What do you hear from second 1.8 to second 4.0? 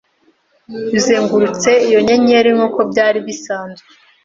izo nyenyeri nkuko byari bisanzwe